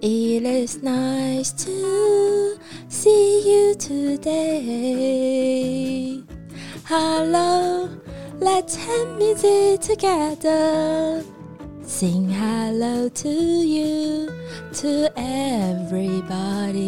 [0.00, 2.56] It is nice to
[2.88, 4.22] see you today.
[6.84, 7.90] Hello,
[8.38, 11.24] let's have music together.
[11.82, 14.30] Sing hello to you,
[14.74, 16.78] to everybody.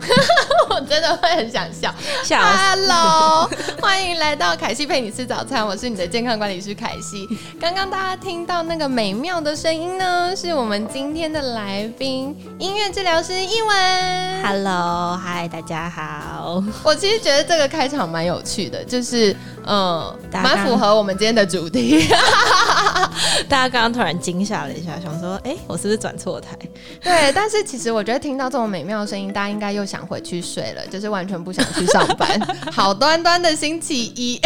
[0.74, 1.94] 我真的会很想笑，
[2.24, 7.28] 笑死 Hello， 欢迎来到凯西陪你吃早餐，我是你的健康管理师凯西。
[7.60, 14.42] 刚刚大家听到那个美妙的声音呢，是我们今天的来宾，音乐治疗师一文。
[14.42, 16.64] Hello，嗨，大家好。
[16.82, 22.08] 我其实觉得这个开场蛮有趣的，就是嗯，蛮符合我们今天的主题。
[23.46, 26.56] 大家刚刚突然惊吓了一下，想说，哎、我是不是转错台？
[27.02, 32.40] 对，但是其实我觉得听到这种美妙的声音，大家应该又想回去睡了，就是完全不想去上班。
[32.70, 34.40] 好端端的星期一，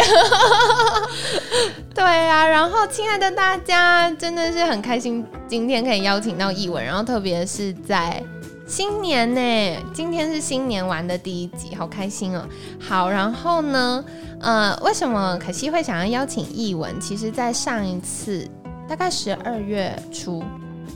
[1.93, 2.47] 对啊。
[2.47, 8.23] 然后，亲爱的大家，真的是很开心，今天可以邀请到译文，然后特别是在。
[8.67, 12.45] 新年呢，今天是新年玩的第一集，好开心哦！
[12.77, 14.03] 好，然后呢，
[14.41, 16.99] 呃，为什么可惜会想要邀请译文？
[16.99, 18.45] 其实，在上一次
[18.85, 20.43] 大概十二月初，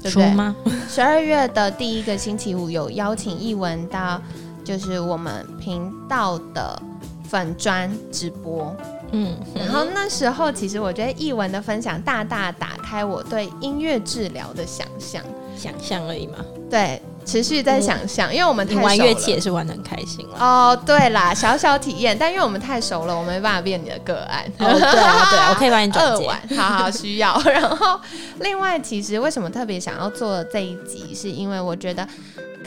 [0.03, 0.33] 对不对？
[0.33, 0.53] 吗？
[0.89, 4.21] 十二月的第一个星期五有邀请译文到，
[4.63, 6.81] 就是我们频道的
[7.29, 8.75] 粉砖直播。
[9.13, 15.21] 嗯，然后那时候其实我觉得译文的分享大大打开我对音乐治疗的想象，
[15.57, 16.37] 想象而已嘛。
[16.69, 20.37] 对，持续在想象，因为我们你太熟了玩乐器也是玩的很开心了。
[20.39, 24.45] 哦，对啦，小小体验，但因为我们太熟了，我没办法变你的个案。
[24.59, 26.29] 哦，对啊，对啊，我可以帮你转接。
[26.55, 27.37] 好好需要。
[27.43, 27.99] 然后，
[28.39, 32.07] 另外，其实为什么特别想要做这一集，是因为我觉得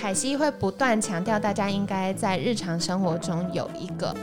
[0.04, 4.15] 凯西会不断强调，大家应该在日常生活中有一个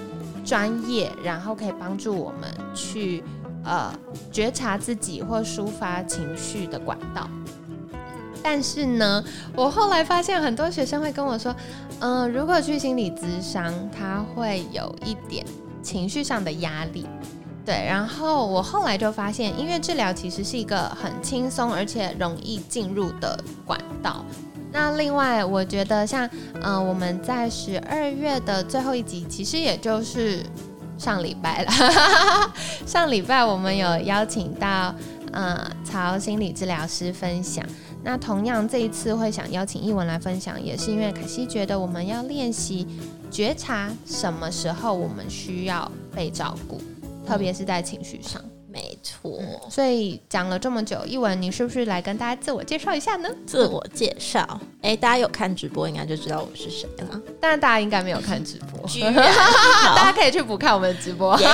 [0.46, 3.24] 专业，然后可以帮助我们去
[3.64, 3.92] 呃
[4.32, 7.28] 觉察自己或抒发情绪的管道。
[8.44, 9.24] 但是呢，
[9.56, 11.56] 我后来发现很多学生会跟我说，
[11.98, 15.44] 嗯、如果去心理咨商，他会有一点
[15.82, 17.08] 情绪上的压力。
[17.66, 24.24] 对，然后我后来就发现，音乐治疗其实是一个很轻松而且容易进入的管道。
[24.72, 30.40] 那另外，我觉得像嗯、呃我们在十二月的最后一集，其实也就是
[30.98, 31.72] 上礼拜了。
[32.88, 34.96] 上礼拜我们有邀请到
[35.34, 37.66] 呃曹心理治疗师分享。
[38.04, 42.88] 那同样这一次会想邀请译文来分享，也是因为可惜觉得我们要练习
[43.30, 46.82] 觉察什么时候我们需要被照顾，
[47.28, 48.42] 特别是在情绪上。
[48.72, 49.38] 没错，
[49.70, 53.30] 所以讲了这么久，一文，你是不是来跟大家自我介绍一下呢？
[53.46, 54.60] 自我介绍。
[54.82, 57.22] 哎、大家有看直播，应该就知道我是谁了。
[57.40, 58.82] 但大家应该没有看直播，
[59.96, 61.38] 大家可以去补看我们的直播。
[61.40, 61.48] 耶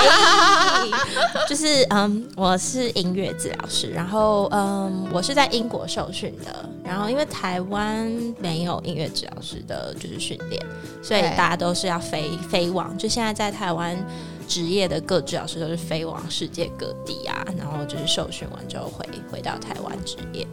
[1.50, 8.08] 就是嗯，我是音乐治疗师，然后嗯，我是在英国受训的，然后因为台湾
[8.38, 10.64] 没有音乐治疗师的就是训练，
[11.02, 13.98] 所以大家都是要飞飞往，就现在在台湾
[14.48, 20.48] 职业的各治疗师都是飞往世界各地啊，然后就是受训完之后回回到台湾职业，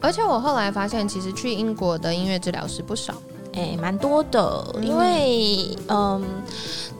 [0.00, 3.14] 而且我后来发现，其实去英国的音乐治疗师不少。
[3.52, 6.22] 哎，蛮多的，因为嗯。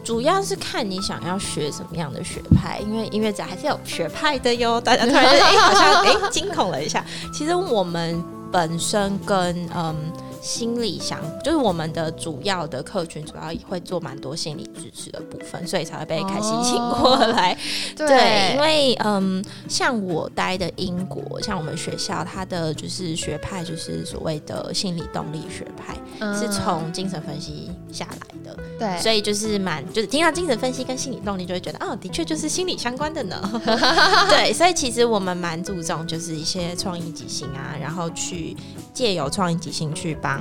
[0.02, 4.80] 主要是看你想要学什么样的学派，因为音乐家还是有学派的哟。
[4.80, 7.04] 大家突然哎、好像哎惊恐了一下。
[7.32, 9.94] 其实我们本身跟嗯
[10.40, 17.56] 心理想，就是我们的主要的客群主要会做蛮多心理支持的部分，所以才会被凯西请过来。
[17.96, 33.36] 对，因为嗯，像我待的英国，像我们学校，它的就是学派就是所谓的心理动力学派，嗯是从精神分析下来的，对，所以就是蛮就是听到精神分析跟心理动力，就会觉得哦，的确就是心理相关的呢。
[34.28, 38.56] 对，所以其实我们蛮注重就是一些创意即兴啊，然后去
[38.94, 40.40] 借由创意即兴去帮。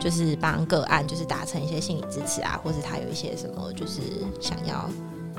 [0.00, 4.00] 就是帮个案，就是达成一些心理支持啊，或是他有一些什么，就是
[4.40, 4.90] 想要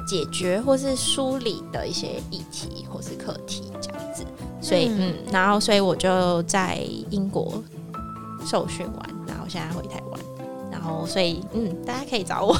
[0.07, 4.23] 解决或是梳理的一些议题或是课题这样子。
[4.61, 6.77] 所以，嗯嗯，然后所以我就在
[7.09, 7.61] 英国
[8.45, 10.19] 受训完，然后现在回台湾。
[10.71, 12.57] 然后，所以嗯，大家可以找我，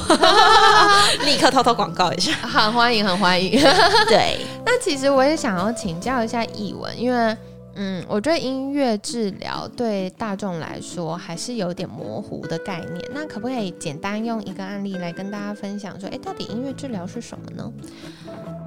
[1.26, 2.32] 立刻偷偷广告一下。
[2.32, 3.50] 很欢迎，很欢迎。
[4.08, 7.36] 对，那其实我也想要请教一下译文，因为
[7.74, 13.04] 嗯，我觉得音乐治疗对大众来说还是有点模糊的概念。
[13.12, 17.70] 那可不可以简单用一个案例来跟大家分享，说，哎，到底音乐治疗是什么呢？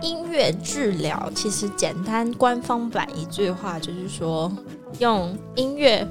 [0.01, 4.51] 音乐治疗其实简单官方版一句话就是说，
[4.99, 6.05] 用音乐。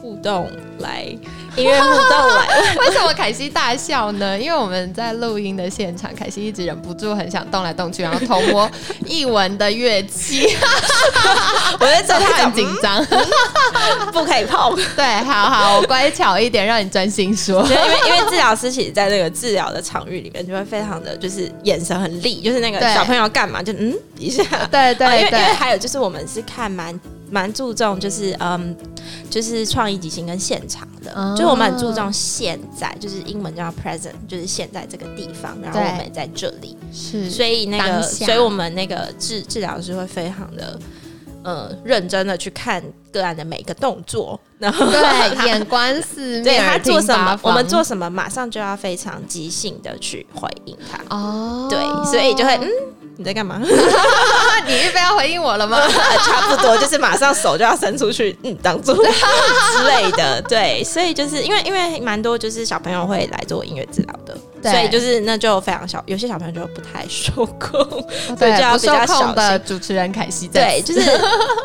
[0.00, 1.04] 互动来，
[1.56, 2.48] 音乐互动来，
[2.86, 4.38] 为什么凯西大笑呢？
[4.38, 8.70] 因为我们在录音的现场，凯西一直忍不住很想动来动去，然后偷摸
[9.06, 10.48] 译文的乐器，
[11.78, 13.04] 我在这他很紧张，
[14.12, 14.74] 不可以碰。
[14.96, 17.62] 对，好好，我乖巧一点，让你专心说。
[17.64, 26.98] 因为因为治疗师其实在那个治疗的场域里面，就会非常的就是眼神很厉，就是那个小朋友干嘛就嗯一下，对对，因为因为还有就是我们是看蛮。
[27.32, 28.76] 蛮注重就是嗯，
[29.30, 40.78] 就是创意即兴跟现场的，就我们很注重现在，就是英文叫 present，就是现在这个地方，然后我们也在这里，是，所以那个，所以我们那个治治疗师会非常的
[41.42, 51.78] 呃认真的去看个案的每个动作，然后对眼观四面，对他做什么，我们做什么，马上就要非常即兴的去回应他，哦，对，
[52.10, 52.68] 所以就会嗯。
[53.18, 53.60] 你在干嘛？
[55.22, 55.78] 回应我了吗？
[56.26, 60.42] 差不多，就是马上手就要伸出去，嗯，挡住 之类的。
[60.42, 64.36] 对，所以就是因为因为蛮多就是小朋友会来做音乐治疗的，
[64.68, 68.04] 所以就是那就非常小，有些小朋友就不太受控，
[68.36, 71.00] 对，就要比较小的主持人凯西对，就是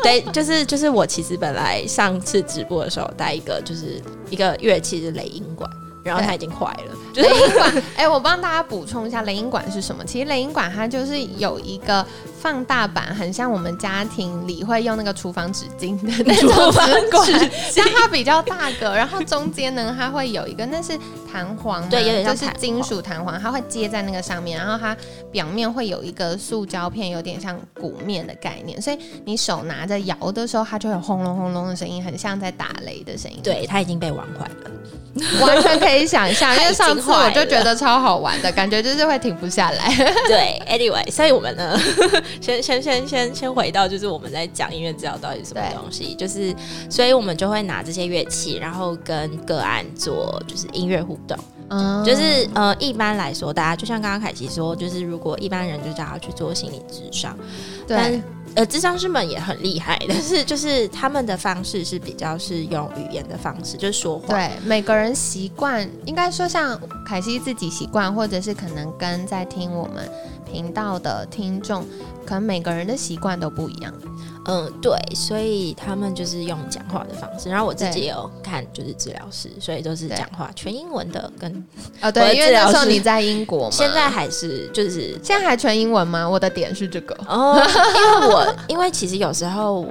[0.04, 4.00] 对，就是就是我其实本来上次直播的时候带一个就是
[4.30, 5.68] 一个乐器是雷音管。
[6.04, 6.96] 然后它已经坏了。
[7.16, 10.02] 雷音管， 哎，我帮大家补充一下，雷音管是什么？
[10.06, 12.06] 其实雷音管它就是有一个
[12.40, 20.98] 放大版，很像我们家庭里会用那个厨房纸巾的那种纸管， 像它比较大个，然后中间呢它会有一个，那是
[21.30, 24.96] 弹簧，对，有点像就是金属弹簧，它会接在那个上面，然后它
[25.32, 33.38] 表面会有一个塑胶片，有点像鼓面的概念，所以你手拿着摇的时候，它就有轰隆轰隆的声音，很像在打雷的声音。
[33.42, 34.70] 对，它已经被玩坏了。
[35.40, 39.92] 完全可以想象， 因为上次我就觉得超好玩的感觉，就是会停不下来。
[40.28, 41.76] 对，Anyway，所以我们呢，
[42.40, 46.54] 先先先先先回到，就是我们在讲音乐治疗到底什么东西，就是
[46.90, 51.36] 所以我们就会拿这些乐器，然后跟个案做就是音乐互动。
[51.70, 57.36] 嗯，就是呃，一般来说，大家就像刚刚凯奇说，就是如果一般人就叫他去做心理智商，
[57.86, 58.22] 对。
[58.54, 64.34] 呃，智商师们也很厉害， 但是就是他们的方式是比较是用语言的方式，就是说话。
[64.34, 70.10] 对，每个人习惯，应该说像凯西自己习惯，或者是可能跟在听我们
[70.50, 71.84] 频道的听众，
[72.26, 73.92] 可能每个人的习惯都不一样。
[74.50, 77.50] 嗯，对，所以他们就是用讲话的方式。
[77.50, 81.30] 然后我自己有看，就是治疗师，所以都是讲话全英文的。
[81.38, 81.66] 跟
[82.00, 86.26] 啊，对，因为那时候你在英国嘛，现在还是就是现在还全英文吗？
[86.26, 87.62] 我的点是这个哦，
[87.94, 89.86] 因为我 因为其实有时候，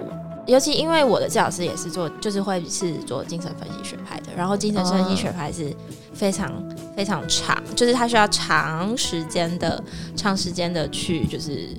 [0.48, 4.28] 尤其因为我的治疗师也是做，就是会是做精神分析学派的。
[4.36, 5.72] 然后精神分析学派是
[6.18, 6.52] 非常
[6.96, 9.82] 非常长，就是他需要长时间的、
[10.16, 11.70] 长时间的去就是。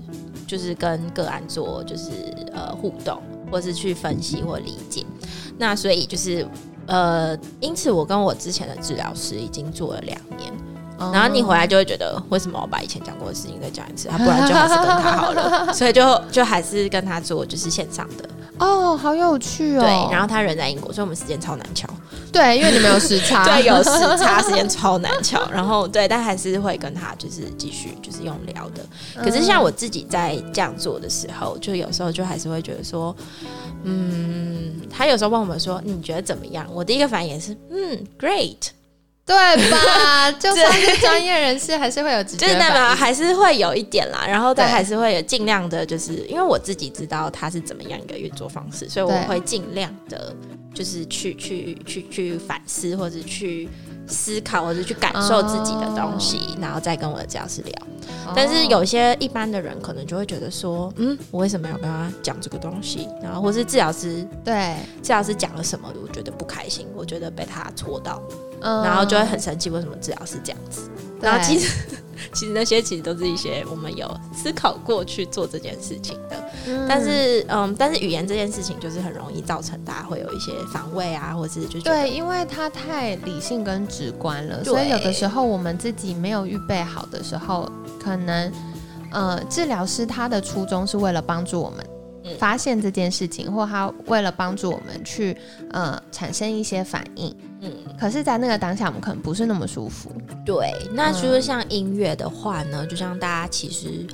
[0.47, 2.11] 就是跟个案做，就是
[2.55, 5.05] 呃互动，或是去分析或理解。
[5.59, 6.49] 那所以就是
[6.87, 10.51] 呃，因此我跟我之前的治疗师已经做了两年。
[11.13, 14.09] 然后你回来就会觉得，为什么我把以前讲过的事情再讲一次？
[14.09, 15.71] 啊，不然就还是跟他好了。
[15.77, 18.27] 所以就就还是跟他做，就是线上的。
[18.59, 19.81] 哦，好有趣哦。
[19.81, 21.87] 对，然后他人在英国，所以我们时间超难敲。
[22.33, 25.51] 对，因为你们有时差， 对，有时差，时间超难抢。
[25.53, 28.85] 然后对，但还是会跟他就是继续就是用聊的。
[29.23, 33.15] 可是像我自己在这样做的时候，就有时候就还是会觉得说，
[33.85, 36.67] 嗯，他有时候问我们说你觉得怎么样？
[36.73, 38.57] 我第一个反应是嗯，great。
[39.29, 39.37] 对
[39.71, 40.33] 吧？
[40.41, 44.25] 就算是专业人士，还是会有直接反应，还是会有一点啦。
[44.27, 50.35] 然后，但还是会有尽量的，就是因为我自己知道他是怎么样一个运作方式，所以我会尽量的，
[50.75, 53.69] 就是去去去去反思，或者去
[54.07, 57.73] 思考，或者去感受自己的东西，然后再跟我的教师聊。
[58.35, 63.09] 但是有些一般的人可能就会觉得说，嗯，我为什么要跟他讲这个东西？
[63.23, 68.23] 然后或是治疗师对治疗师讲了什么，我觉得不开心，我觉得被他戳到。
[68.61, 70.91] 嗯然后就会很生气，为什么治疗师这样子？
[71.21, 71.73] 然后其实
[72.35, 76.37] 其实那些其实都是一些我们有思考过去做这件事情的。
[76.89, 87.71] 但是嗯，但是语言这件事情就是很容易造成大家会有一些防卫啊，或者是就对，因为它太理性跟直观了，所以有的时候我们自己没有预备好的时候，
[88.09, 88.53] 可能
[89.11, 91.85] 呃，治疗师他的初衷是为了帮助我们。
[92.39, 95.35] 发现这件事情，或他为了帮助我们去
[95.71, 100.13] 呃产生一些反应，嗯，可是，在那个当下，我们可能不是那么舒服。
[100.45, 104.07] 对，那就是像音乐的话呢，就像大家其实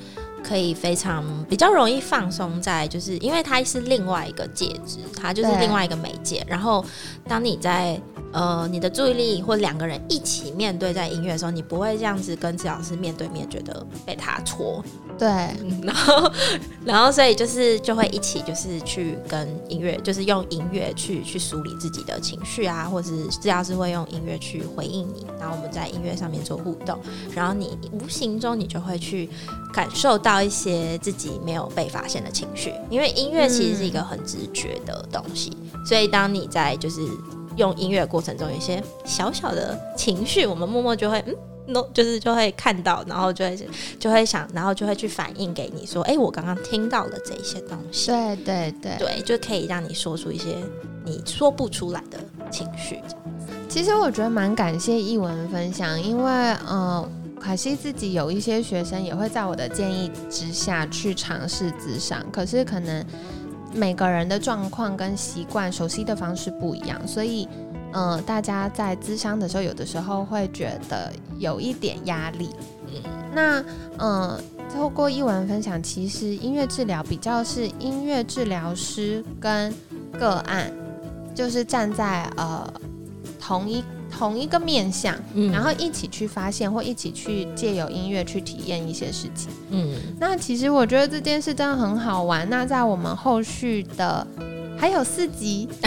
[0.44, 6.44] 可以非常比较容易放松在，就是因为它是另外一个介质，它就是另外一个媒介。
[6.46, 6.84] 然后
[7.26, 8.00] 当你在
[8.34, 14.82] 呃你的注意力或两个人一起面对在音乐的时候，你不会这样子跟治疗师面对面，觉得被他戳，
[15.16, 15.28] 对，
[15.82, 16.32] 然后
[16.84, 26.98] 然后所以就是就会一起就是去跟音乐，就是用音乐去去梳理自己的情绪啊，或者是治疗师会用音乐去回应你，然后我们在音乐上面做互动，
[27.32, 29.30] 然后你无形中你就会去
[29.72, 37.00] 感受到一些自己没有被发现的情绪，因为音乐其实是一个很直觉的东西，所以当你在就是
[37.56, 41.34] 用音乐过程中有一些小小的情绪，我们默默就会嗯。
[41.66, 43.58] no，就是就会看到，然后就会
[43.98, 48.96] 就会想，然后就会去反映给你说，哎、我刚刚听到了这一些东西，对对对。
[48.98, 50.58] 对，就可以让你说出一些
[51.06, 52.18] 你说不出来的
[52.50, 53.00] 情绪。
[53.66, 56.30] 其实我觉得蛮感谢译文分享，因为
[56.66, 57.08] 呃，
[57.40, 63.02] 凯西自己有一些学生也会在我的建议之下去尝试咨商，可是可能
[63.74, 67.48] 每个人的状况跟习惯、熟悉的方式不一样，所以
[67.92, 72.50] 呃，大家在咨商的时候，有的时候会觉得有一点压力。
[72.88, 73.02] 嗯
[73.34, 73.64] 那
[73.98, 74.40] 呃，
[74.72, 79.74] 透过译文分享，其实音乐治疗比较是音乐治疗师跟
[80.12, 80.70] 个案，
[81.34, 82.72] 就是站在呃
[83.40, 83.84] 同一
[84.16, 89.50] 同一个面向，嗯然后一起去发现或一起去借由音乐去体验一些事情。
[89.70, 92.48] 嗯，那其实我觉得这件事真的很好玩。
[92.48, 94.24] 那在我们后续的
[94.78, 95.68] 还有四集，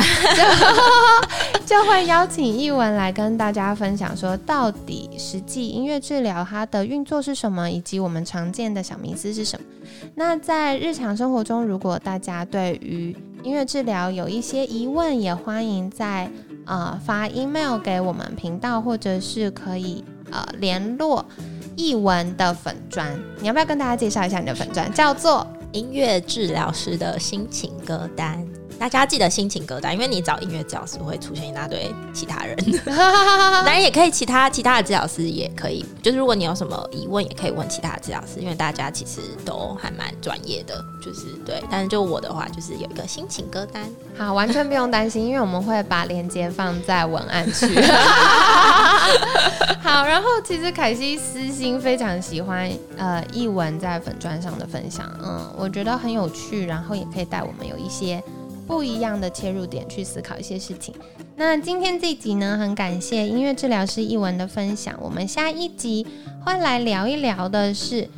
[1.65, 9.65] 就就会邀请译文来跟大家分享说，到底实际音乐治疗它的运作是什么，以及我们常见的小迷思是什么。
[10.15, 16.29] 那在日常生活中，如果大家对于音乐治疗有一些疑问，也欢迎在
[16.67, 21.25] 呃发 email 给我们频道，或者是可以呃联络
[21.75, 23.17] 译文的粉砖。
[23.39, 24.91] 你要不要跟大家介绍一下你的粉砖？
[24.93, 28.45] 叫做音乐治疗师的心情歌单。
[28.79, 32.55] 大家记得心情歌单，因为你找音乐治疗师会出现一大堆其他人，
[32.85, 41.61] 当然也可以其他其他的治疗师也可以，就是如果你有什么疑问，也可以问其他的治疗师，因为大家其实都还蛮专业的，就是对。
[41.69, 43.83] 但是就我的话，就是有一个心情歌单，
[44.17, 47.67] 好，完全不用担心，因为我们会把链接放在文案区。
[49.81, 58.21] 好，然后其实凯西私心非常喜欢呃译文在粉砖上的分享，嗯，我觉得很有趣，然后也可以带我们有一些
[58.67, 60.93] 不一样的切入点去思考一些事情。
[61.37, 66.05] 那今天这一集呢，很感谢音乐治疗师译文的分享，我们下一集
[66.45, 68.09] 会来聊一聊的是。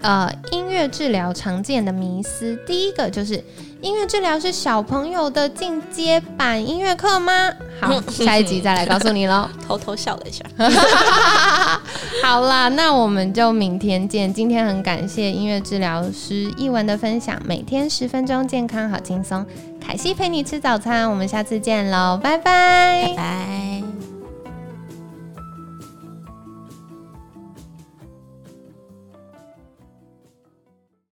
[0.00, 3.42] 呃，音乐治疗常见的迷思，第一个就是
[3.80, 7.52] 音乐治疗是小朋友的进阶版音乐课吗？
[7.80, 9.48] 好， 下一集再来告诉你喽。
[9.66, 10.44] 偷偷笑了一下。
[12.22, 14.32] 好啦，那我们就明天见。
[14.32, 19.44] 今天很感谢音乐治疗师译文的分享，每天十分钟，健康好轻松。
[19.88, 23.77] 海西陪你吃早餐，我们下次见喽，拜拜拜拜。